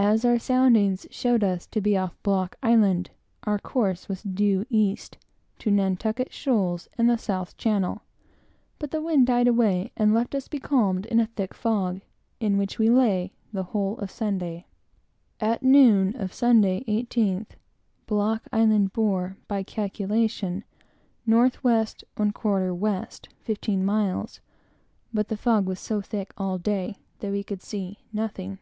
[0.00, 0.12] Being
[1.98, 3.10] off Block Island,
[3.44, 5.18] our course was due east,
[5.58, 8.00] to Nantucket Shoals, and the South Channel;
[8.78, 12.00] but the wind died away and left us becalmed in a thick fog,
[12.40, 14.64] in which we lay the whole of Sunday.
[15.38, 17.48] At noon of Sunday, 18th,
[18.06, 20.64] Block Island bore, by calculation,
[21.30, 21.50] N.
[21.50, 21.50] W.
[21.52, 23.06] 1/4 W.
[23.42, 24.40] fifteen miles;
[25.12, 28.58] but the fog was so thick all day that we could see nothing.